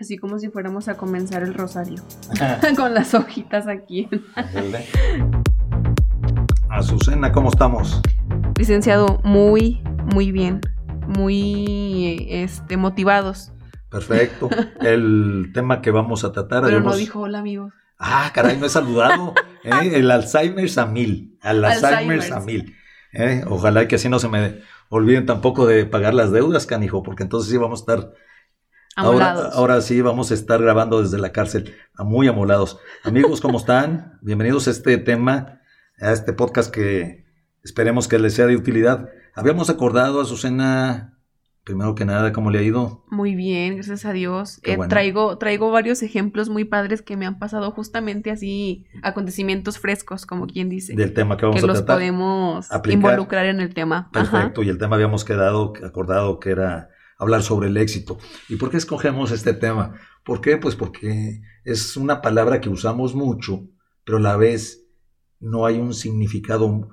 [0.00, 2.00] Así como si fuéramos a comenzar el rosario.
[2.76, 4.08] Con las hojitas aquí.
[6.70, 8.00] Azucena, ¿cómo estamos?
[8.56, 9.82] Licenciado, muy,
[10.14, 10.60] muy bien.
[11.08, 13.50] Muy este, motivados.
[13.90, 14.48] Perfecto.
[14.80, 16.62] El tema que vamos a tratar.
[16.62, 17.72] Pero no dijo hola, amigos.
[17.98, 19.34] Ah, caray, me he saludado.
[19.64, 19.94] ¿eh?
[19.94, 21.36] El Alzheimer's a mil.
[21.42, 22.76] Al Alzheimer's, a mil.
[23.12, 23.42] ¿eh?
[23.48, 24.60] Ojalá que así no se me
[24.90, 28.12] olviden tampoco de pagar las deudas, canijo, porque entonces sí vamos a estar
[29.00, 32.80] Ahora, ahora, sí, vamos a estar grabando desde la cárcel, muy amolados.
[33.04, 34.18] Amigos, ¿cómo están?
[34.22, 35.60] Bienvenidos a este tema,
[36.00, 37.24] a este podcast que
[37.62, 39.08] esperemos que les sea de utilidad.
[39.36, 41.16] Habíamos acordado, Azucena,
[41.62, 43.04] primero que nada, ¿cómo le ha ido?
[43.08, 44.58] Muy bien, gracias a Dios.
[44.64, 50.26] Eh, traigo, traigo varios ejemplos muy padres que me han pasado justamente así, acontecimientos frescos,
[50.26, 50.96] como quien dice.
[50.96, 51.76] Del tema que vamos a tratar.
[51.76, 54.10] Que los podemos involucrar en el tema.
[54.12, 58.18] Perfecto, y el tema habíamos quedado, acordado que era hablar sobre el éxito.
[58.48, 59.94] ¿Y por qué escogemos este tema?
[60.24, 60.56] ¿Por qué?
[60.56, 63.68] Pues porque es una palabra que usamos mucho,
[64.04, 64.84] pero a la vez
[65.40, 66.88] no hay un significado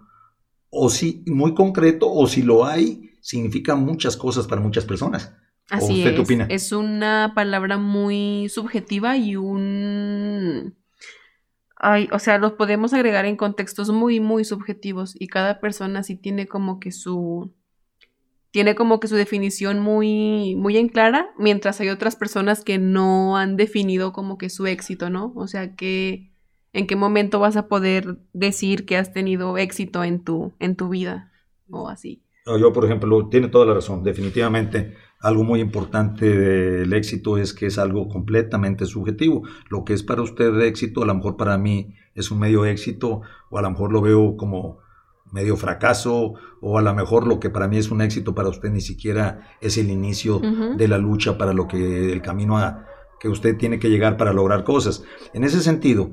[0.70, 5.34] o si muy concreto o si lo hay, significa muchas cosas para muchas personas.
[5.70, 6.16] Así usted es.
[6.16, 6.48] Qué opina?
[6.50, 10.76] Es una palabra muy subjetiva y un
[11.78, 16.16] Ay, o sea, los podemos agregar en contextos muy, muy subjetivos y cada persona sí
[16.16, 17.54] tiene como que su,
[18.56, 23.36] tiene como que su definición muy, muy en clara, mientras hay otras personas que no
[23.36, 25.34] han definido como que su éxito, ¿no?
[25.36, 26.32] O sea, que
[26.72, 30.88] en qué momento vas a poder decir que has tenido éxito en tu, en tu
[30.88, 31.34] vida
[31.70, 32.24] o así.
[32.46, 34.04] Yo, por ejemplo, tiene toda la razón.
[34.04, 39.44] Definitivamente, algo muy importante del éxito es que es algo completamente subjetivo.
[39.70, 43.20] Lo que es para usted éxito, a lo mejor para mí es un medio éxito,
[43.50, 44.85] o a lo mejor lo veo como
[45.36, 48.70] medio fracaso o a lo mejor lo que para mí es un éxito para usted
[48.70, 52.86] ni siquiera es el inicio de la lucha para lo que el camino a
[53.20, 55.04] que usted tiene que llegar para lograr cosas.
[55.34, 56.12] En ese sentido,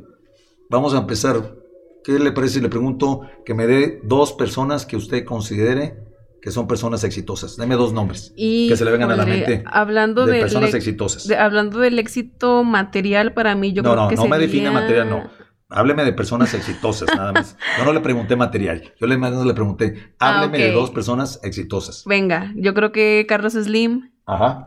[0.68, 1.56] vamos a empezar.
[2.04, 5.98] ¿Qué le parece si le pregunto que me dé dos personas que usted considere
[6.40, 7.56] que son personas exitosas?
[7.56, 11.30] Deme dos nombres que se le vengan a la mente hablando de, personas exitosas.
[11.30, 15.41] hablando del éxito material para mí, yo creo que no, no me define material, no
[15.72, 17.56] Hábleme de personas exitosas, nada más.
[17.78, 18.92] Yo no le pregunté material.
[19.00, 22.04] Yo le, le pregunté, ah, hábleme de dos personas exitosas.
[22.06, 24.10] Venga, yo creo que Carlos Slim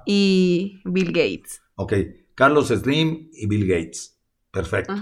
[0.06, 1.62] y Bill Gates.
[1.76, 1.94] Ok,
[2.36, 4.20] Carlos Slim y Bill Gates.
[4.52, 4.94] Perfecto.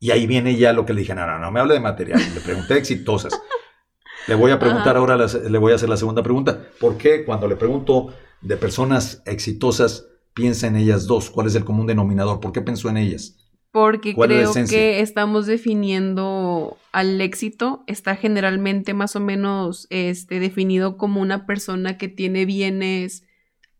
[0.00, 2.20] Y ahí viene ya lo que le dije, no, no, no me hable de material.
[2.34, 3.40] Le pregunté exitosas.
[4.26, 6.60] le voy a preguntar ahora, le voy a hacer la segunda pregunta.
[6.80, 11.30] ¿Por qué cuando le pregunto de personas exitosas, piensa en ellas dos?
[11.30, 12.40] ¿Cuál es el común denominador?
[12.40, 13.38] ¿Por qué pensó en ellas?
[13.74, 21.20] Porque creo que estamos definiendo al éxito, está generalmente más o menos este, definido como
[21.20, 23.24] una persona que tiene bienes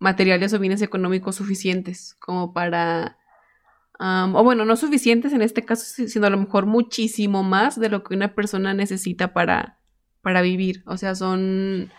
[0.00, 3.18] materiales o bienes económicos suficientes como para,
[4.00, 8.02] o bueno, no suficientes en este caso, sino a lo mejor muchísimo más de lo
[8.02, 9.78] que una persona necesita para,
[10.22, 10.82] para vivir.
[10.86, 11.92] O sea, son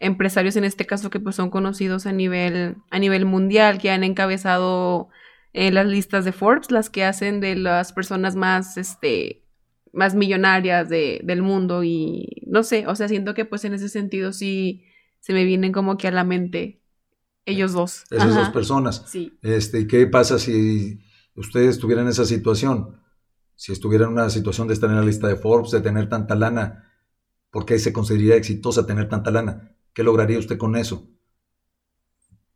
[0.00, 4.02] empresarios en este caso que pues son conocidos a nivel, a nivel mundial, que han
[4.02, 5.08] encabezado
[5.60, 9.44] en las listas de Forbes, las que hacen de las personas más, este,
[9.92, 13.88] más millonarias de, del mundo y no sé, o sea, siento que pues en ese
[13.88, 14.84] sentido sí
[15.18, 16.80] se me vienen como que a la mente
[17.44, 18.04] ellos dos.
[18.08, 19.02] Esas dos personas.
[19.08, 19.36] Sí.
[19.42, 21.00] Este, ¿qué pasa si
[21.34, 23.00] ustedes estuvieran en esa situación?
[23.56, 26.36] Si estuvieran en una situación de estar en la lista de Forbes, de tener tanta
[26.36, 26.88] lana,
[27.50, 29.74] ¿por qué se consideraría exitosa tener tanta lana?
[29.92, 31.08] ¿Qué lograría usted con eso?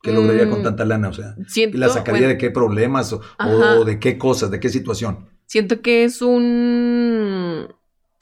[0.03, 1.09] ¿Qué lograría con mm, tanta lana?
[1.09, 1.37] O sea,
[1.73, 5.29] ¿la sacaría de qué problemas o, de qué cosas, de qué situación?
[5.47, 7.69] Siento que es un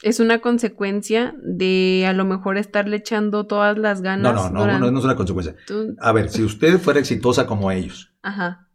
[0.03, 4.33] es una consecuencia de a lo mejor estarle echando todas las ganas.
[4.33, 5.55] No, no, no, no, es una consecuencia.
[5.99, 8.69] A ver, si usted fuera exitosa como ellos, Ajá.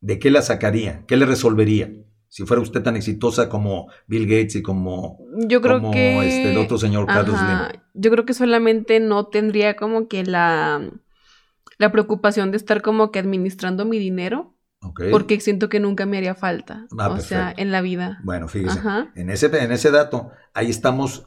[0.00, 1.04] ¿de qué la sacaría?
[1.06, 1.92] ¿Qué le resolvería?
[2.32, 6.56] Si fuera usted tan exitosa como Bill Gates y como, yo creo que, este, el
[6.56, 7.82] otro señor Carlos Slim.
[7.92, 10.80] Yo creo que solamente no tendría como que la
[11.76, 14.56] la preocupación de estar como que administrando mi dinero.
[15.10, 16.86] Porque siento que nunca me haría falta.
[16.98, 18.20] Ah, o sea, en la vida.
[18.24, 18.80] Bueno, fíjese.
[19.14, 21.26] En ese, en ese dato, ahí estamos.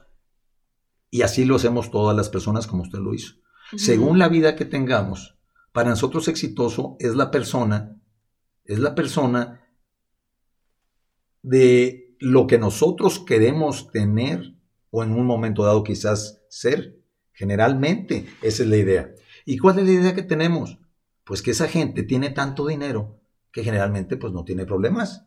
[1.12, 3.36] Y así lo hacemos todas las personas como usted lo hizo.
[3.78, 5.38] Según la vida que tengamos,
[5.72, 7.96] para nosotros exitoso es la persona,
[8.66, 9.65] es la persona
[11.46, 14.56] de lo que nosotros queremos tener
[14.90, 17.00] o en un momento dado quizás ser.
[17.34, 19.14] Generalmente, esa es la idea.
[19.46, 20.80] ¿Y cuál es la idea que tenemos?
[21.24, 23.20] Pues que esa gente tiene tanto dinero
[23.52, 25.26] que generalmente pues no tiene problemas.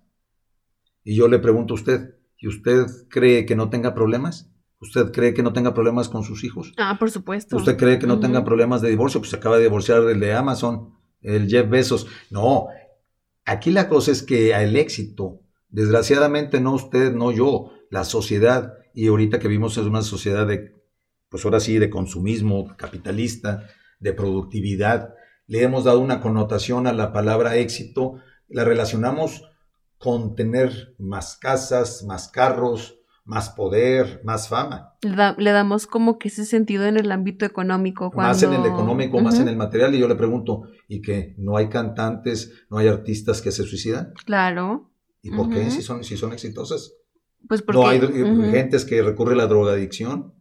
[1.05, 4.51] Y yo le pregunto a usted, ¿y usted cree que no tenga problemas?
[4.81, 6.73] ¿Usted cree que no tenga problemas con sus hijos?
[6.77, 7.57] Ah, por supuesto.
[7.57, 9.21] ¿Usted cree que no tenga problemas de divorcio?
[9.21, 10.95] Pues se acaba de divorciar el de Amazon.
[11.21, 12.07] el Jeff Bezos.
[12.31, 12.69] No,
[13.45, 19.09] aquí la cosa es que el éxito, desgraciadamente no usted, no yo, la sociedad, y
[19.09, 20.75] ahorita que vimos es una sociedad de,
[21.29, 23.67] pues ahora sí, de consumismo capitalista,
[24.01, 25.15] de productividad,
[25.47, 28.17] le hemos dado una connotación a la palabra éxito,
[28.49, 29.49] la relacionamos
[29.99, 34.95] con tener más casas, más carros, más poder, más fama.
[35.03, 38.11] le damos como que ese sentido en el ámbito económico.
[38.15, 39.95] Más en el económico, más en el material.
[39.95, 41.35] Y yo le pregunto, ¿y qué?
[41.37, 44.15] ¿No hay cantantes, no hay artistas que se suicidan?
[44.25, 44.91] Claro.
[45.23, 45.71] ¿Y por qué?
[45.71, 46.95] Si son, si son exitosas.
[47.49, 47.81] Pues porque...
[47.81, 48.01] No hay
[48.51, 50.35] gentes que recurre a la drogadicción.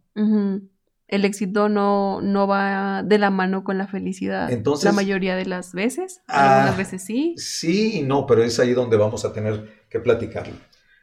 [1.07, 4.51] El éxito no, no va de la mano con la felicidad.
[4.51, 6.21] Entonces, la mayoría de las veces.
[6.27, 7.33] Algunas ah, veces sí.
[7.37, 10.55] Sí y no, pero es ahí donde vamos a tener que platicarlo.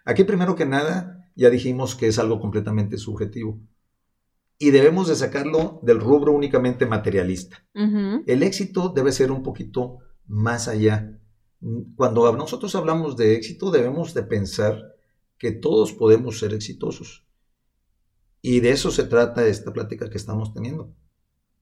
[0.04, 3.60] Aquí primero que nada ya dijimos que es algo completamente subjetivo.
[4.58, 7.64] Y debemos de sacarlo del rubro únicamente materialista.
[7.74, 11.18] El éxito debe ser un poquito más allá.
[11.96, 14.94] Cuando nosotros hablamos de éxito, debemos de pensar
[15.38, 17.24] que todos podemos ser exitosos.
[18.42, 20.92] Y de eso se trata esta plática que estamos teniendo.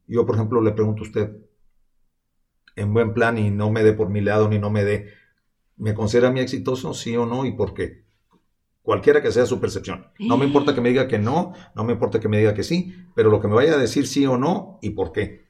[0.06, 1.36] Yo, por ejemplo, le pregunto a usted,
[2.74, 5.10] en buen plan, y no me dé por mi lado, ni no me dé,
[5.76, 6.94] ¿me considera a mí exitoso?
[6.94, 8.02] Sí o no, y por qué
[8.82, 10.06] cualquiera que sea su percepción.
[10.18, 12.64] No me importa que me diga que no, no me importa que me diga que
[12.64, 15.46] sí, pero lo que me vaya a decir sí o no y por qué.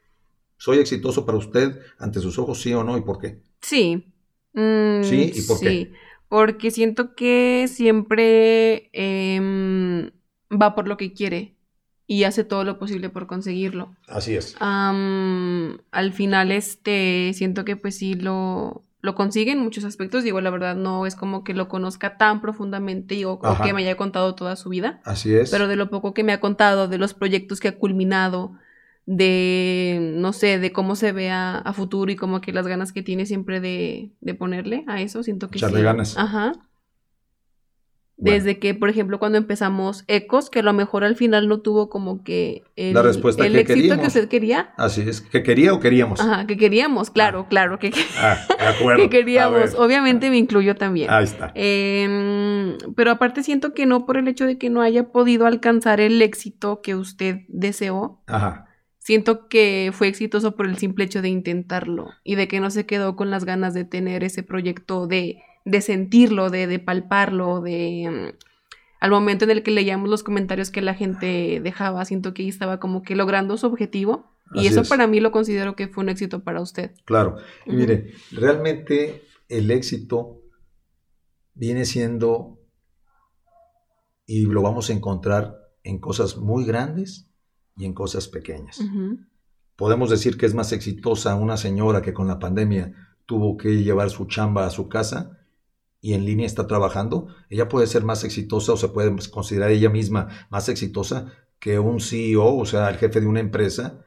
[0.56, 3.42] ¿Soy exitoso para usted ante sus ojos, sí o no y por qué?
[3.60, 4.11] Sí.
[4.54, 5.92] Mm, sí, ¿y por sí.
[6.28, 10.10] Porque siento que siempre em,
[10.50, 11.56] va por lo que quiere
[12.06, 13.94] y hace todo lo posible por conseguirlo.
[14.08, 14.56] Así es.
[14.60, 20.24] al final, este, siento que pues sí lo, lo consigue en muchos aspectos.
[20.24, 23.96] Digo, la verdad no es como que lo conozca tan profundamente o, que me haya
[23.96, 25.00] contado toda su vida.
[25.04, 25.50] Así es.
[25.50, 28.52] Pero de lo poco que me ha contado, de los proyectos que ha culminado,
[29.06, 33.02] de, no sé, de cómo se ve a, futuro y como que las ganas que
[33.02, 36.16] tiene siempre de, de ponerle a eso, siento que Echarle ganas.
[36.16, 36.52] Ajá.
[38.22, 41.88] Desde que, por ejemplo, cuando empezamos Ecos, que a lo mejor al final no tuvo
[41.88, 44.72] como que el, La respuesta el éxito que usted quería.
[44.76, 46.20] Así es, que quería o queríamos.
[46.20, 47.48] Ajá, que queríamos, claro, ah.
[47.48, 49.02] claro, que, ah, de acuerdo.
[49.02, 49.74] que queríamos.
[49.74, 51.10] Obviamente me incluyo también.
[51.10, 51.50] Ahí está.
[51.56, 56.00] Em, pero aparte siento que no por el hecho de que no haya podido alcanzar
[56.00, 58.22] el éxito que usted deseó.
[58.28, 58.66] Ajá.
[59.04, 62.86] Siento que fue exitoso por el simple hecho de intentarlo y de que no se
[62.86, 68.08] quedó con las ganas de tener ese proyecto de de sentirlo, de, de palparlo, de...
[68.10, 68.38] Mm,
[69.00, 72.48] al momento en el que leíamos los comentarios que la gente dejaba, siento que ahí
[72.48, 74.30] estaba como que logrando su objetivo.
[74.54, 76.92] y eso para mí lo considero que fue un éxito para usted.
[77.04, 77.38] Claro.
[77.66, 80.42] Y mire, realmente el éxito
[81.54, 82.60] viene siendo,
[84.24, 87.28] y lo vamos a encontrar en cosas muy grandes
[87.76, 88.80] y en cosas pequeñas.
[89.76, 92.92] Podemos decir que es más exitosa una señora que con la pandemia
[93.26, 95.38] tuvo que llevar su chamba a su casa
[96.00, 99.88] y en línea está trabajando, ella puede ser más exitosa o se puede considerar ella
[99.88, 104.04] misma más exitosa que un CEO, o sea, el jefe de una empresa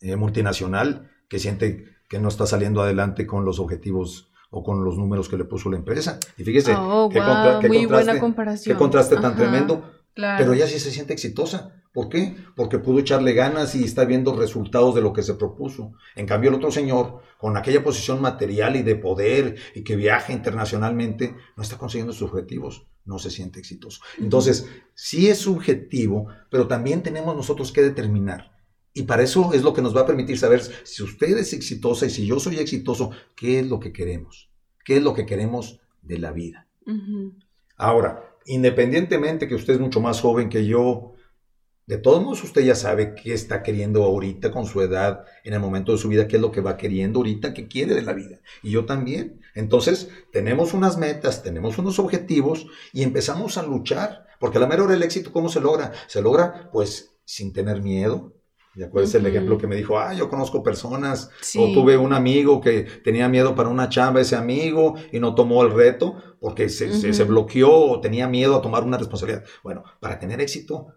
[0.00, 4.96] eh, multinacional que siente que no está saliendo adelante con los objetivos o con los
[4.96, 6.20] números que le puso la empresa.
[6.36, 7.20] Y fíjese, oh, qué,
[7.68, 8.72] Muy buena comparación.
[8.72, 9.82] qué contraste tan tremendo.
[10.14, 11.82] Pero ella sí se siente exitosa.
[11.92, 12.36] ¿Por qué?
[12.56, 15.92] Porque pudo echarle ganas y está viendo resultados de lo que se propuso.
[16.16, 20.32] En cambio, el otro señor, con aquella posición material y de poder y que viaja
[20.32, 24.00] internacionalmente, no está consiguiendo sus objetivos, no se siente exitoso.
[24.18, 28.54] Entonces, sí es subjetivo, pero también tenemos nosotros que determinar.
[28.92, 32.06] Y para eso es lo que nos va a permitir saber si usted es exitosa
[32.06, 34.50] y si yo soy exitoso, qué es lo que queremos,
[34.84, 36.68] qué es lo que queremos de la vida.
[37.76, 41.14] Ahora, independientemente que usted es mucho más joven que yo,
[41.86, 45.60] de todos modos, usted ya sabe qué está queriendo ahorita con su edad, en el
[45.60, 48.14] momento de su vida, qué es lo que va queriendo ahorita, qué quiere de la
[48.14, 48.40] vida.
[48.62, 49.42] Y yo también.
[49.54, 54.26] Entonces, tenemos unas metas, tenemos unos objetivos y empezamos a luchar.
[54.40, 55.92] Porque a la mera hora el éxito, ¿cómo se logra?
[56.06, 58.32] Se logra, pues, sin tener miedo.
[58.76, 62.60] ¿Y acuerdas el ejemplo que me dijo, ah, yo conozco personas, o tuve un amigo
[62.60, 67.12] que tenía miedo para una chamba, ese amigo, y no tomó el reto porque se,
[67.12, 69.44] se bloqueó o tenía miedo a tomar una responsabilidad.
[69.62, 70.88] Bueno, para tener éxito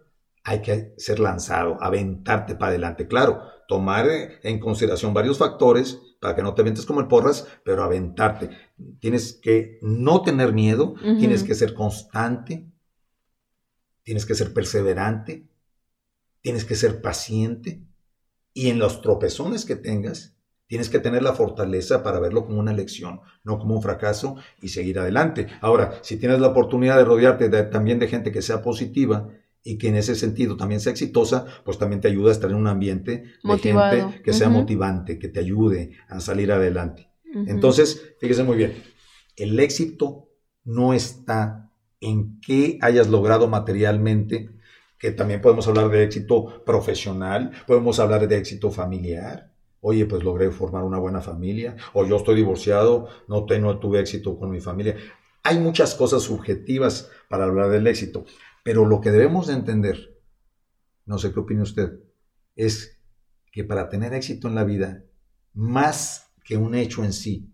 [0.42, 3.06] hay que ser lanzado, aventarte para adelante.
[3.06, 4.06] Claro, tomar
[4.42, 8.50] en consideración varios factores para que no te aventes como el porras, pero aventarte.
[8.98, 12.66] Tienes que no tener miedo, tienes que ser constante,
[14.02, 15.46] tienes que ser perseverante,
[16.48, 17.82] tienes que ser paciente
[18.54, 20.34] y en los tropezones que tengas,
[20.66, 24.68] tienes que tener la fortaleza para verlo como una lección, no como un fracaso y
[24.68, 25.48] seguir adelante.
[25.60, 29.28] Ahora, si tienes la oportunidad de rodearte también de gente que sea positiva,
[29.62, 32.56] y que en ese sentido también sea exitosa, pues también te ayuda a estar en
[32.56, 37.10] un ambiente de gente que sea motivante, que te ayude a salir adelante.
[37.46, 38.72] Entonces, fíjese muy bien,
[39.36, 40.30] el éxito
[40.64, 44.48] no está en qué hayas logrado materialmente,
[44.98, 49.52] que también podemos hablar de éxito profesional, podemos hablar de éxito familiar.
[49.80, 54.50] Oye, pues logré formar una buena familia, o yo estoy divorciado, no, tuve éxito con
[54.50, 54.96] mi familia.
[55.44, 58.24] Hay muchas cosas subjetivas para hablar del éxito,
[58.64, 60.18] pero lo que debemos de entender,
[61.06, 62.00] no sé qué opina usted,
[62.56, 63.00] es
[63.52, 65.04] que para tener éxito en la vida,
[65.54, 67.52] más que un hecho en sí,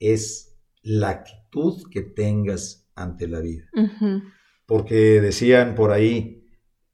[0.00, 3.64] es la actitud que tengas ante la vida.
[4.66, 6.45] Porque decían por ahí,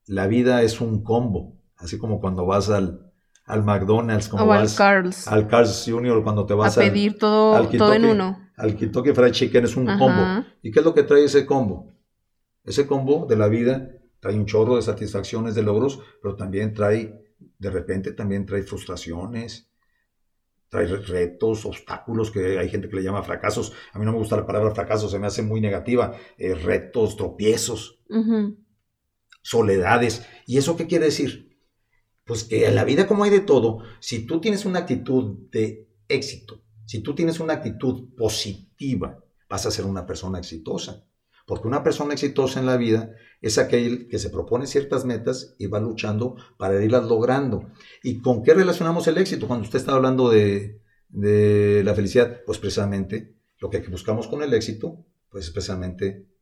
[0.05, 3.11] la vida es un combo, así como cuando vas al,
[3.45, 5.27] al McDonald's, como al Carl's.
[5.27, 8.39] Al Carl's Junior, cuando te vas a pedir todo, al todo en uno.
[8.55, 10.45] Al Kentucky Fried Chicken es un combo.
[10.61, 11.95] ¿Y qué es lo que trae ese combo?
[12.63, 17.13] Ese combo de la vida trae un chorro de satisfacciones, de logros, pero también trae,
[17.57, 19.69] de repente también trae frustraciones,
[20.69, 23.73] trae retos, obstáculos, que hay gente que le llama fracasos.
[23.91, 26.13] A mí no me gusta la palabra fracaso, se me hace muy negativa.
[26.37, 27.99] Eh, retos, tropiezos,
[29.43, 30.25] soledades.
[30.47, 31.59] ¿Y eso qué quiere decir?
[32.25, 35.87] Pues que en la vida como hay de todo, si tú tienes una actitud de
[36.07, 41.05] éxito, si tú tienes una actitud positiva, vas a ser una persona exitosa.
[41.45, 45.67] Porque una persona exitosa en la vida es aquel que se propone ciertas metas y
[45.67, 47.69] va luchando para irlas logrando.
[48.01, 49.47] ¿Y con qué relacionamos el éxito?
[49.47, 50.79] Cuando usted está hablando de,
[51.11, 56.32] la felicidad, pues precisamente lo que buscamos con el éxito, pues precisamente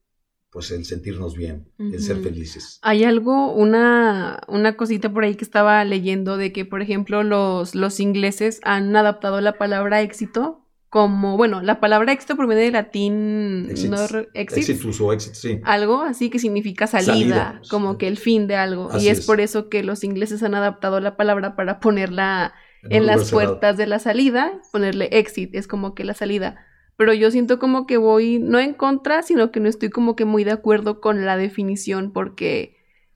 [0.51, 2.79] pues el sentirnos bien, el ser felices.
[2.81, 7.74] Hay algo, una, una cosita por ahí que estaba leyendo de que, por ejemplo, los,
[7.74, 13.67] los ingleses han adaptado la palabra éxito como, bueno, la palabra éxito proviene del latín
[13.67, 13.98] no,
[14.34, 15.62] exitus o éxito, sí.
[15.63, 18.89] Algo así que significa salida, como que el fin de algo.
[19.00, 22.53] y es, por eso que los ingleses han adaptado la palabra para ponerla
[22.84, 26.65] en, las puertas de la salida, ponerle exit, es como que la salida.
[27.01, 30.24] Pero yo siento como que voy no en contra, sino que no estoy como que
[30.24, 32.75] muy de acuerdo con la definición, porque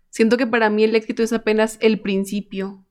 [0.10, 2.84] siento que para mí el éxito es apenas el principio.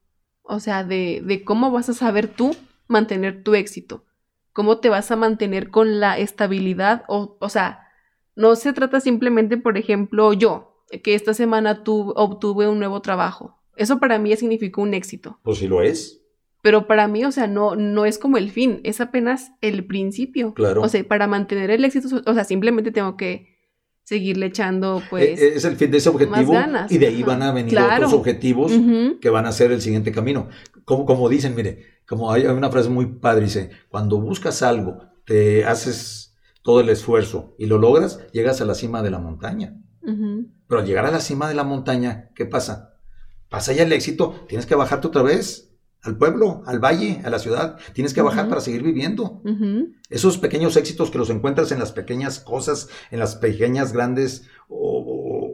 [0.42, 2.54] O sea, de, de cómo vas a saber tú
[2.86, 4.04] mantener tu éxito
[4.52, 7.88] cómo te vas a mantener con la estabilidad o, o sea,
[8.36, 13.58] no se trata simplemente, por ejemplo, yo, que esta semana obtuve un nuevo trabajo.
[13.74, 15.40] Eso para mí significó un éxito.
[15.42, 16.23] Pues sí lo es.
[16.64, 20.54] Pero para mí, o sea, no, no es como el fin, es apenas el principio.
[20.54, 20.80] Claro.
[20.80, 23.58] O sea, para mantener el éxito, o sea, simplemente tengo que
[24.02, 25.42] seguirle echando, e, pues.
[25.42, 26.54] Es el fin de ese objetivo.
[26.88, 28.72] Y de ahí van a venir otros objetivos
[29.20, 30.48] que van a ser el siguiente camino.
[30.86, 35.66] Como, como dicen, mire, como hay, una frase muy padre, dice, cuando buscas algo, te
[35.66, 39.76] haces todo el esfuerzo y lo logras, llegas a la cima de la montaña.
[40.00, 42.94] Pero al llegar a la cima de la montaña, ¿qué pasa?
[43.50, 45.73] Pasa ya el éxito, tienes que bajarte otra vez
[46.04, 47.78] al pueblo, al valle, a la ciudad.
[47.94, 49.42] Tienes que bajar para seguir viviendo.
[50.10, 54.46] Esos pequeños éxitos que los encuentras en las pequeñas cosas, en las pequeñas grandes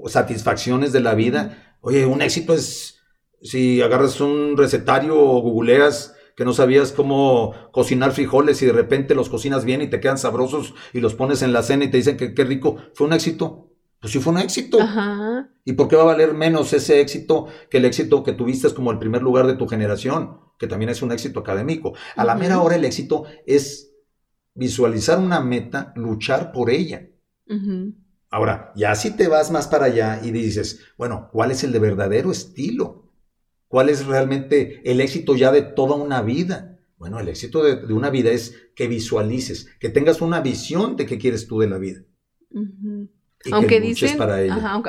[0.07, 1.77] satisfacciones de la vida.
[1.81, 2.99] Oye, un éxito es
[3.43, 9.15] si agarras un recetario o googleas que no sabías cómo cocinar frijoles y de repente
[9.15, 11.99] los cocinas bien y te quedan sabrosos y los pones en la cena y te
[11.99, 13.69] dicen que qué rico, fue un éxito.
[14.01, 14.79] Pues sí fue un éxito.
[15.65, 18.91] ¿Y por qué va a valer menos ese éxito que el éxito que tuviste como
[18.91, 21.95] el primer lugar de tu generación, que también es un éxito académico?
[22.17, 23.93] A la mera hora el éxito es
[24.55, 27.09] visualizar una meta, luchar por ella.
[28.31, 31.81] Ahora, ya si te vas más para allá y dices, bueno, ¿cuál es el de
[31.81, 33.13] verdadero estilo?
[33.67, 36.79] ¿Cuál es realmente el éxito ya de toda una vida?
[36.97, 41.19] Bueno, el éxito de, una vida es que visualices, que tengas una visión de qué
[41.19, 42.03] quieres tú de la vida.
[43.53, 44.19] Aunque dicen,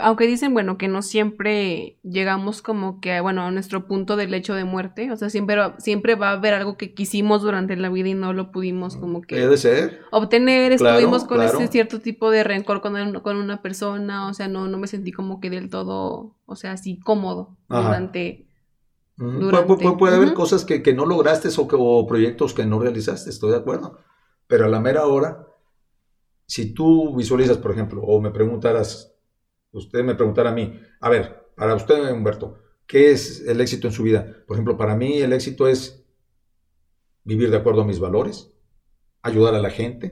[0.01, 4.53] aunque, dicen, bueno, que no siempre llegamos como que, bueno, a nuestro punto del hecho
[4.53, 5.12] de muerte.
[5.12, 8.34] O sea, siempre, siempre va a haber algo que quisimos durante la vida y no
[8.34, 9.58] lo pudimos como que...
[9.58, 10.01] Ser.
[10.12, 14.27] Obtener, estuvimos con ese cierto tipo de rencor con, con, una persona.
[14.27, 18.48] O sea, no, no me sentí como que del todo, o sea, así cómodo durante
[19.98, 24.00] puede, haber cosas que, no lograste o, o, proyectos que no realizaste, estoy de acuerdo.
[24.48, 25.48] Pero a la mera hora,
[26.51, 29.15] si tú visualizas, por ejemplo, o me preguntaras,
[29.72, 33.93] usted me preguntara a mí, a ver, para usted, Humberto, ¿qué es el éxito en
[33.93, 34.43] su vida?
[34.46, 36.03] Por ejemplo, para mí el éxito es
[37.24, 38.51] vivir de acuerdo a mis valores,
[39.22, 40.12] ayudar a la gente.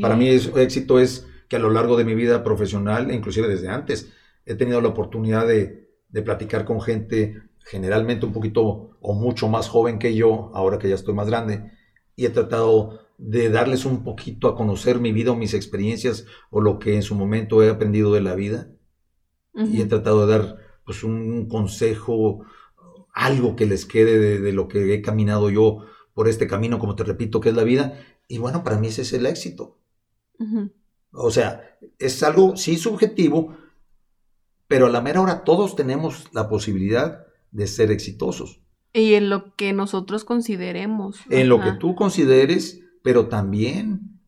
[0.00, 3.68] Para mí el éxito es que a lo largo de mi vida profesional, inclusive desde
[3.68, 4.10] antes,
[4.46, 9.68] he tenido la oportunidad de, de platicar con gente generalmente un poquito o mucho más
[9.68, 11.70] joven que yo, ahora que ya estoy más grande,
[12.14, 16.60] y he tratado de darles un poquito a conocer mi vida o mis experiencias o
[16.60, 18.70] lo que en su momento he aprendido de la vida.
[19.54, 22.44] y he tratado de dar pues un consejo,
[23.14, 27.04] algo que les quede de, lo que he caminado yo por este camino, como te
[27.04, 27.98] repito, que es la vida.
[28.28, 29.78] Y bueno, para mí ese es el éxito.
[31.10, 33.56] O sea, es algo, sí, subjetivo,
[34.68, 38.60] pero a la mera hora todos tenemos la posibilidad de ser exitosos.
[38.92, 41.18] Y en lo que nosotros consideremos.
[41.30, 44.18] En lo que tú consideres, pero también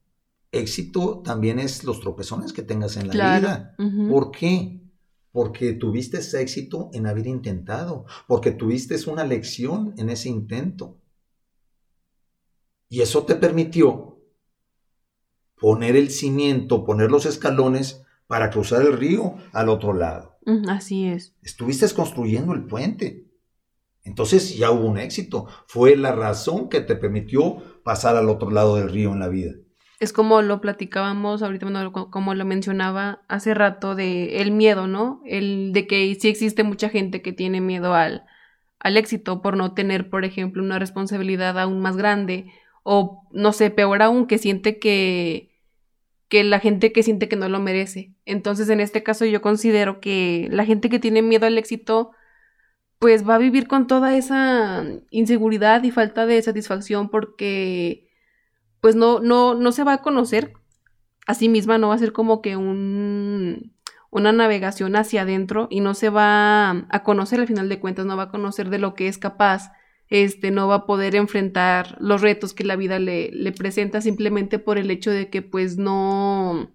[0.52, 3.75] éxito también es los tropezones que tengas en la vida.
[4.08, 4.80] ¿Por qué?
[5.32, 10.97] Porque tuviste ese éxito en haber intentado, porque tuviste una lección en ese intento.
[12.88, 14.20] Y eso te permitió
[15.56, 20.38] poner el cimiento, poner los escalones para cruzar el río al otro lado.
[20.68, 21.35] Así es.
[21.42, 23.28] Estuviste construyendo el puente.
[24.08, 25.49] Entonces ya hubo un éxito.
[25.66, 29.52] Fue la razón que te permitió pasar al otro lado del río en la vida.
[29.99, 31.66] Es como lo platicábamos ahorita,
[32.11, 35.23] como lo mencionaba hace rato, de el miedo, ¿no?
[35.25, 38.25] El de que sí existe mucha gente que tiene miedo al,
[38.78, 42.52] al éxito por no tener, por ejemplo, una responsabilidad aún más grande
[42.83, 45.49] o, no sé, peor aún, que siente que,
[46.28, 48.12] que la gente que siente que no lo merece.
[48.26, 52.11] Entonces, en este caso, yo considero que la gente que tiene miedo al éxito,
[52.99, 58.09] pues va a vivir con toda esa inseguridad y falta de satisfacción porque,
[58.81, 60.55] pues no, no, no se va a conocer
[61.26, 63.75] a sí misma, no va a ser como que un,
[64.11, 68.17] una navegación hacia adentro y no se va a conocer al final de cuentas, no
[68.17, 69.73] va a conocer de lo que es capaz
[70.11, 74.59] este, no va a poder enfrentar los retos que la vida le, le presenta simplemente
[74.59, 76.71] por el hecho de que pues no,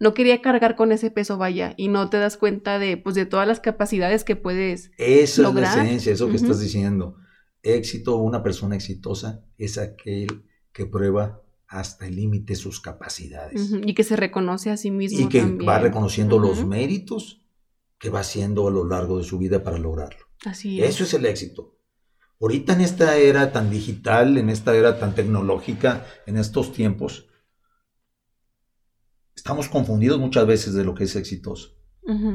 [0.00, 3.26] no quería cargar con ese peso, vaya, y no te das cuenta de, pues, de
[3.26, 7.16] todas las capacidades que puedes Esa es la esencia, eso que estás diciendo.
[7.62, 13.72] Éxito, una persona exitosa es aquel que prueba hasta el límite sus capacidades.
[13.84, 15.20] Y que se reconoce a sí mismo.
[15.20, 17.44] Y que va reconociendo los méritos
[17.98, 20.26] que va haciendo a lo largo de su vida para lograrlo.
[20.44, 20.90] Así es.
[20.90, 21.76] Eso es el éxito.
[22.40, 27.27] Ahorita en esta era tan digital, en esta era tan tecnológica, en estos tiempos,
[29.38, 31.76] estamos confundidos muchas veces de lo que es exitoso.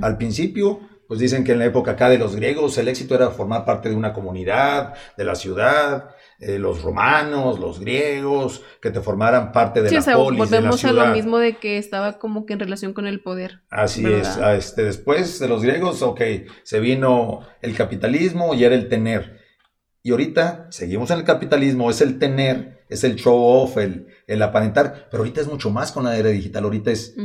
[0.02, 3.32] Al principio, pues dicen que en la época acá de los griegos el éxito era
[3.32, 9.02] formar parte de una comunidad, de la ciudad, eh, los romanos, los griegos, que te
[9.02, 12.54] formaran parte de la o sea, volvemos a lo mismo de que estaba como que
[12.54, 13.64] en relación con el poder.
[13.72, 14.38] Así es.
[14.38, 16.22] Este, después de los griegos, ok,
[16.62, 19.43] se vino el capitalismo y era el tener.
[20.06, 24.42] Y ahorita seguimos en el capitalismo, es el tener, es el show off, el, el
[24.42, 26.66] aparentar, pero ahorita es mucho más con la era digital.
[26.66, 27.16] Ahorita es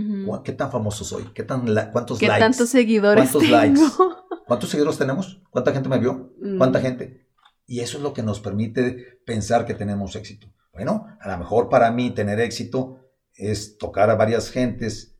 [0.44, 3.80] qué tan famoso soy, qué tan cuántos ¿Qué likes, tantos seguidores cuántos likes,
[4.46, 6.82] cuántos seguidores tenemos, cuánta gente me vio, cuánta mm.
[6.82, 7.26] gente.
[7.66, 10.46] Y eso es lo que nos permite pensar que tenemos éxito.
[10.72, 13.00] Bueno, a lo mejor para mí tener éxito
[13.34, 15.16] es tocar a varias gentes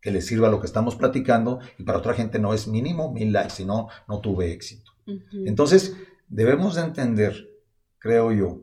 [0.00, 3.32] que les sirva lo que estamos platicando y para otra gente no es mínimo mil
[3.32, 4.92] likes, sino no tuve éxito.
[5.44, 5.96] Entonces,
[6.28, 7.48] debemos de entender,
[7.98, 8.62] creo yo,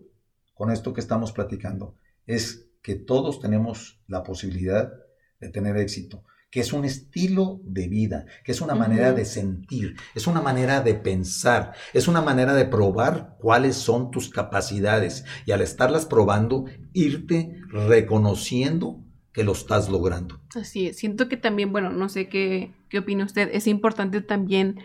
[0.53, 4.93] con esto que estamos platicando, es que todos tenemos la posibilidad
[5.39, 9.95] de tener éxito, que es un estilo de vida, que es una manera de sentir,
[10.13, 15.51] es una manera de pensar, es una manera de probar cuáles son tus capacidades y
[15.51, 20.41] al estarlas probando, irte reconociendo que lo estás logrando.
[20.53, 24.79] Así es, siento que también, bueno, no sé qué, qué opina usted, es importante también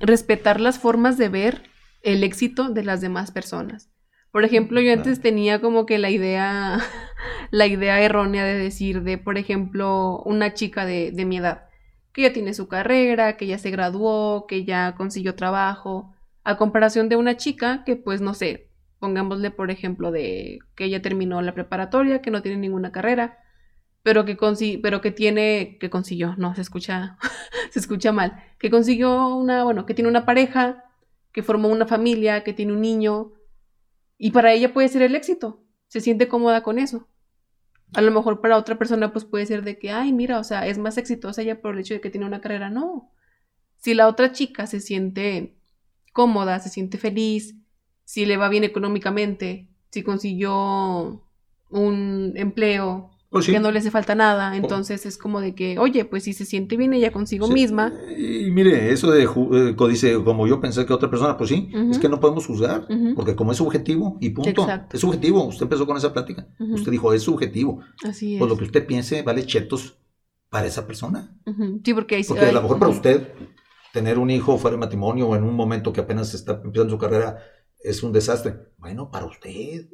[0.00, 1.62] respetar las formas de ver
[2.02, 3.90] el éxito de las demás personas.
[4.30, 6.80] Por ejemplo, yo antes tenía como que la idea,
[7.50, 11.68] la idea errónea de decir de, por ejemplo, una chica de, de mi edad,
[12.12, 17.08] que ya tiene su carrera, que ya se graduó, que ya consiguió trabajo, a comparación
[17.08, 21.54] de una chica que, pues, no sé, pongámosle, por ejemplo, de que ella terminó la
[21.54, 23.38] preparatoria, que no tiene ninguna carrera,
[24.04, 24.36] pero que
[24.82, 27.16] pero que tiene, que consiguió, no, se escucha,
[27.70, 30.84] se escucha mal, que consiguió una, bueno, que tiene una pareja,
[31.32, 33.32] que formó una familia, que tiene un niño,
[34.18, 37.08] y para ella puede ser el éxito, se siente cómoda con eso.
[37.94, 40.66] A lo mejor para otra persona pues puede ser de que, ay, mira, o sea,
[40.66, 43.10] es más exitosa ella por el hecho de que tiene una carrera, no.
[43.78, 45.56] Si la otra chica se siente
[46.12, 47.54] cómoda, se siente feliz,
[48.04, 51.24] si le va bien económicamente, si consiguió
[51.70, 54.56] un empleo, pues que no le hace falta nada.
[54.56, 57.92] Entonces es como de que, oye, pues si se siente bien ella consigo misma.
[58.16, 61.98] Y mire, eso de eh, dice, como yo pensé que otra persona, pues sí, es
[61.98, 64.68] que no podemos juzgar, porque como es subjetivo y punto.
[64.92, 65.42] Es subjetivo.
[65.46, 66.46] Usted empezó con esa plática.
[66.60, 67.80] Usted dijo, es subjetivo.
[68.04, 68.38] Así es.
[68.38, 69.98] Pues lo que usted piense vale chetos
[70.48, 71.36] para esa persona.
[71.84, 73.32] Sí, porque hay, Porque a lo mejor para usted
[73.92, 76.98] tener un hijo fuera de matrimonio o en un momento que apenas está empezando su
[76.98, 77.38] carrera
[77.80, 78.68] es un desastre.
[78.78, 79.88] Bueno, para usted,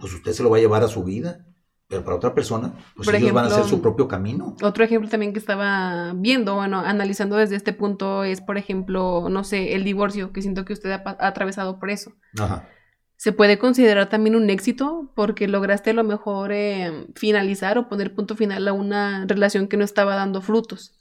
[0.00, 1.46] pues usted se lo va a llevar a su vida
[1.88, 4.56] Pero para otra persona, pues ellos van a hacer su propio camino.
[4.60, 9.44] Otro ejemplo también que estaba viendo, bueno, analizando desde este punto es, por ejemplo, no
[9.44, 12.12] sé, el divorcio, que siento que usted ha, atravesado por eso.
[12.38, 12.68] Ajá.
[13.16, 18.14] Se puede considerar también un éxito porque lograste a lo mejor eh, finalizar o poner
[18.14, 20.92] punto final a una relación que no estaba dando frutos.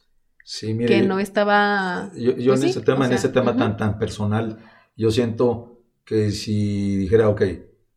[0.44, 0.88] Sí, mire.
[0.88, 2.12] Que no estaba.
[2.16, 4.60] Yo, pues en ese tema, en ese tema tan, tan personal,
[4.96, 7.42] yo siento que si dijera, ok,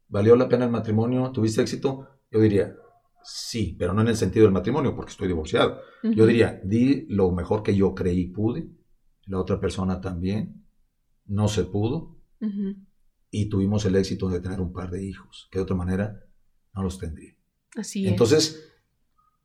[0.08, 1.30] ¿valió la pena el matrimonio?
[1.30, 2.08] ¿Tuviste éxito?
[2.30, 2.74] Yo diría,
[3.22, 5.80] sí, pero no en el sentido del matrimonio, porque estoy divorciado.
[6.02, 8.68] Yo diría, di lo mejor que yo creí pude,
[9.26, 10.66] la otra persona también,
[11.26, 12.16] no se pudo,
[13.30, 16.24] y tuvimos el éxito de tener un par de hijos, que de otra manera
[16.74, 17.34] no los tendría.
[17.76, 18.10] Así es.
[18.10, 18.72] Entonces,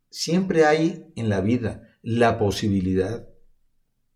[0.09, 3.27] siempre hay en la vida la posibilidad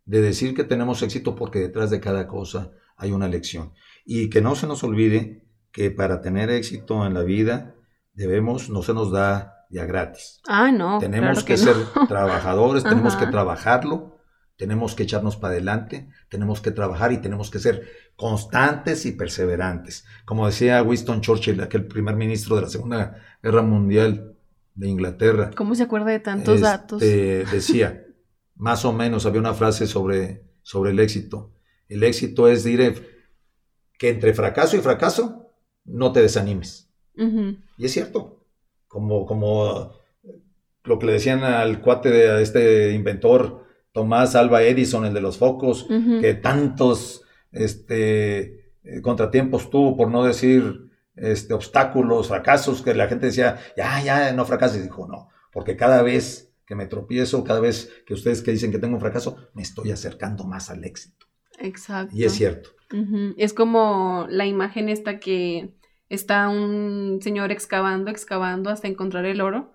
[0.06, 3.73] de decir que tenemos éxito porque detrás de cada cosa hay una lección.
[4.06, 7.75] Y que no se nos olvide que para tener éxito en la vida
[8.17, 10.41] debemos, no se nos da ya gratis.
[10.47, 10.97] Ah, no.
[10.99, 11.75] Tenemos que, ser
[12.08, 14.17] trabajadores, tenemos que trabajarlo,
[14.58, 20.06] tenemos que echarnos para adelante, tenemos que trabajar y tenemos que ser constantes y perseverantes.
[20.25, 24.36] Como decía Winston Churchill, aquel primer ministro de la Segunda Guerra Mundial
[24.73, 25.51] de Inglaterra.
[25.56, 26.99] ¿Cómo se acuerda de tantos este, datos?
[26.99, 28.03] Decía,
[28.56, 31.53] más o menos, había una frase sobre, sobre el éxito.
[31.88, 32.95] El éxito es, diré,
[33.99, 35.53] que entre fracaso y fracaso
[35.86, 36.87] no te desanimes
[37.77, 38.45] y es cierto,
[38.88, 39.93] como, como
[40.84, 45.38] lo que le decían al cuate de este inventor, Tomás Alba Edison, el de los
[45.38, 45.88] focos,
[46.21, 53.27] que tantos este, eh, contratiempos tuvo, por no decir este, obstáculos, fracasos, que la gente
[53.27, 54.84] decía, ya, ya, no fracases.
[54.84, 58.77] Dijo, no, porque cada vez que me tropiezo, cada vez que ustedes que dicen que
[58.77, 61.25] tengo un fracaso, me estoy acercando más al éxito.
[61.60, 62.15] Exacto.
[62.15, 62.69] Y es cierto.
[63.38, 65.73] Es como la imagen esta que
[66.10, 69.74] está un señor excavando, excavando hasta encontrar el oro.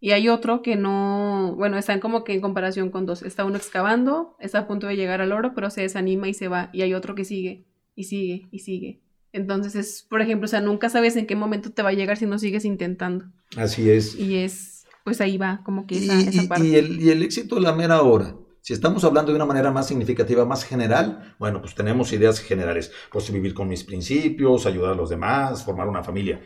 [0.00, 3.22] Y hay otro que no, bueno, están como que en comparación con dos.
[3.22, 6.48] Está uno excavando, está a punto de llegar al oro, pero se desanima y se
[6.48, 6.68] va.
[6.74, 9.00] Y hay otro que sigue, y sigue, y sigue.
[9.32, 12.18] Entonces es, por ejemplo, o sea, nunca sabes en qué momento te va a llegar
[12.18, 13.24] si no sigues intentando.
[13.56, 14.14] Así es.
[14.14, 16.68] Y es, pues ahí va, como que esa, esa parte.
[16.68, 18.36] Y el, y el éxito de la mera hora.
[18.64, 22.90] Si estamos hablando de una manera más significativa, más general, bueno, pues tenemos ideas generales.
[23.12, 26.40] Pues vivir con mis principios, ayudar a los demás, formar una familia.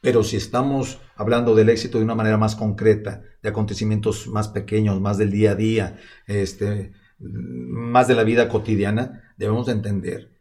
[0.00, 5.00] Pero si estamos hablando del éxito de una manera más concreta, de acontecimientos más pequeños,
[5.00, 10.32] más del día a día, este, más de la vida cotidiana, debemos de entender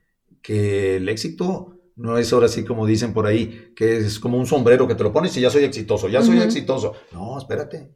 [0.41, 4.47] que el éxito no es ahora sí como dicen por ahí, que es como un
[4.47, 6.95] sombrero que te lo pones y ya soy exitoso, ya soy exitoso.
[7.11, 7.93] No, espérate.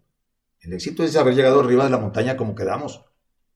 [0.60, 3.06] El éxito es haber llegado arriba de la montaña como quedamos.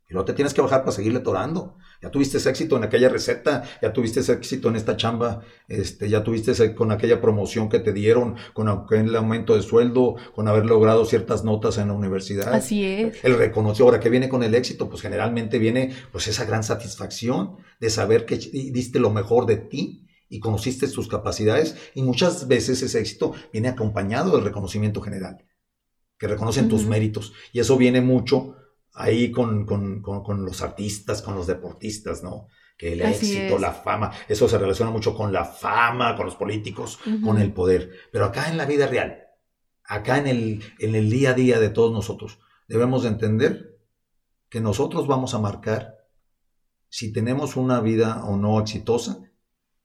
[0.09, 1.75] Y luego te tienes que bajar para seguirle torando.
[2.01, 6.51] Ya tuviste éxito en aquella receta, ya tuviste éxito en esta chamba, este, ya tuviste
[6.51, 11.03] ese, con aquella promoción que te dieron, con el aumento de sueldo, con haber logrado
[11.05, 12.53] ciertas notas en la universidad.
[12.53, 13.23] Así es.
[13.25, 13.83] El reconoció.
[13.83, 14.89] Ahora, que viene con el éxito?
[14.89, 20.07] Pues generalmente viene pues esa gran satisfacción de saber que diste lo mejor de ti
[20.29, 21.75] y conociste tus capacidades.
[21.95, 25.45] Y muchas veces ese éxito viene acompañado del reconocimiento general,
[26.17, 27.33] que reconocen tus méritos.
[27.51, 28.55] Y eso viene mucho
[28.97, 29.65] ahí con,
[30.45, 32.47] los artistas, con los deportistas, ¿no?
[32.77, 36.99] Que el éxito, la fama, eso se relaciona mucho con la fama, con los políticos,
[37.23, 37.91] con el poder.
[38.11, 39.23] Pero acá en la vida real,
[39.83, 43.79] acá en el, en el día a día de todos nosotros, debemos entender
[44.49, 45.97] que nosotros vamos a marcar
[46.89, 49.19] si tenemos una vida o no exitosa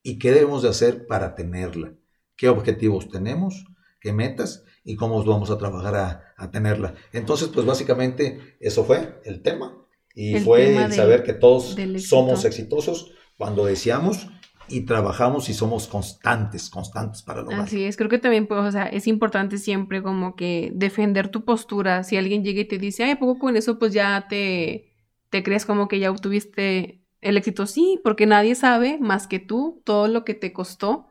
[0.03, 1.95] y qué debemos de hacer para tenerla,
[2.37, 3.65] qué objetivos tenemos,
[4.01, 6.95] qué metas y cómo vamos a trabajar a, tenerla.
[7.13, 9.79] Entonces, pues básicamente eso fue el tema.
[10.15, 14.29] Y fue saber que todos somos exitosos cuando deseamos
[14.69, 17.65] y trabajamos y somos constantes, constantes para lograrlo.
[17.65, 21.45] Así es, creo que también pues, o sea, es importante siempre como que defender tu
[21.45, 22.05] postura.
[22.05, 24.93] Si alguien llega y te dice, ay, poco con eso, pues ya te,
[25.31, 27.67] te crees como que ya obtuviste el éxito.
[27.67, 31.07] Sí, porque nadie sabe más que tú todo lo que te costó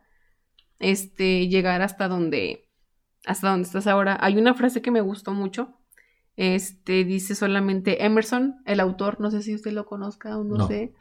[0.79, 2.69] este, llegar hasta donde,
[3.25, 4.17] hasta donde estás ahora.
[4.21, 5.77] Hay una frase que me gustó mucho.
[6.37, 10.93] Este dice solamente Emerson, el autor, no sé si usted lo conozca o no, sé.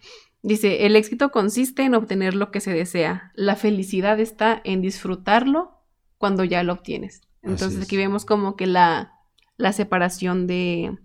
[0.42, 3.32] Dice, el éxito consiste en obtener lo que se desea.
[3.34, 5.78] La felicidad está en disfrutarlo
[6.18, 7.22] cuando ya lo obtienes.
[7.42, 9.14] Entonces aquí vemos como que la,
[9.56, 10.98] la separación de,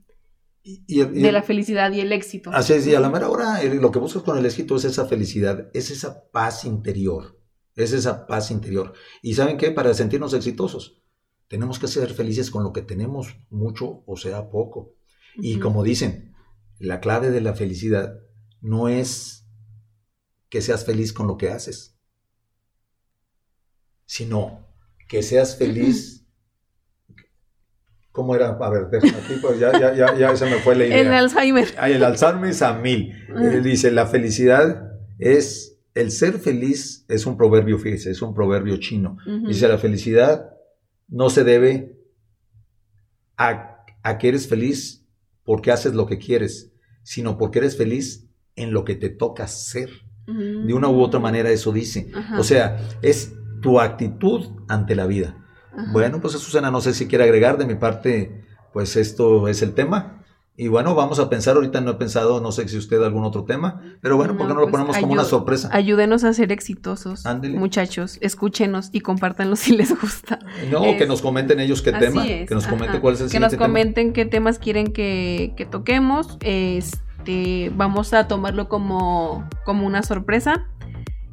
[0.63, 2.49] de la felicidad y el éxito.
[2.51, 5.05] Así es, y a la mera hora lo que buscas con el éxito es esa
[5.05, 7.39] felicidad, es esa paz interior,
[7.75, 8.93] es esa paz interior.
[9.21, 9.71] ¿Y saben qué?
[9.71, 11.01] Para sentirnos exitosos,
[11.47, 14.93] tenemos que ser felices con lo que tenemos, mucho o sea poco.
[15.37, 16.33] Y como dicen,
[16.79, 18.19] la clave de la felicidad
[18.61, 19.47] no es
[20.49, 21.97] que seas feliz con lo que haces,
[24.05, 24.67] sino
[25.07, 26.15] que seas feliz
[28.15, 28.57] ¿Cómo era?
[28.61, 31.01] A ver, aquí, pues ya, ya, ya, ya, se me fue la idea.
[31.01, 31.67] El Alzheimer.
[31.85, 33.13] el Alzheimer es a mil.
[33.27, 38.77] Él dice, la felicidad es, el ser feliz es un proverbio, fíjese, es un proverbio
[38.77, 39.17] chino.
[39.45, 40.54] Dice, la felicidad
[41.07, 41.97] no se debe
[43.37, 45.05] a, a que eres feliz
[45.43, 46.71] porque haces lo que quieres,
[47.03, 49.89] sino porque eres feliz en lo que te toca ser.
[50.27, 52.11] De una u otra manera eso dice.
[52.39, 55.45] O sea, es tu actitud ante la vida.
[55.91, 59.73] Bueno, pues Susana, no sé si quiere agregar de mi parte, pues esto es el
[59.73, 60.24] tema.
[60.57, 63.43] Y bueno, vamos a pensar, ahorita no he pensado, no sé si usted algún otro
[63.43, 65.69] tema, pero bueno, ¿por qué no, lo pues ponemos como una sorpresa?
[65.73, 70.39] Ayúdenos a ser exitosos, muchachos, escúchenos y compártanlo si les gusta.
[70.71, 73.55] No, que nos comenten ellos qué tema, que nos comenten cuál es el Que nos
[73.55, 80.69] comenten qué temas quieren que, que toquemos, este, vamos a tomarlo como, como una sorpresa.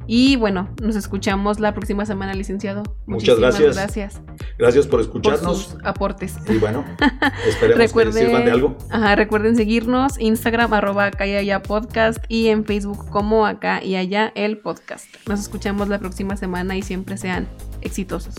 [0.07, 2.83] Y bueno, nos escuchamos la próxima semana, licenciado.
[3.05, 3.75] Muchas gracias.
[3.75, 4.21] Gracias.
[4.57, 5.43] Gracias por escucharnos.
[5.43, 6.35] Por sus aportes.
[6.49, 6.85] Y bueno,
[7.47, 8.77] esperemos que sirvan de algo.
[8.89, 13.95] Ajá, recuerden seguirnos, Instagram, arroba acá y allá podcast y en Facebook como acá y
[13.95, 15.05] allá el podcast.
[15.27, 17.47] Nos escuchamos la próxima semana y siempre sean
[17.81, 18.35] exitosos.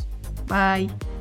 [0.48, 1.13] Bye.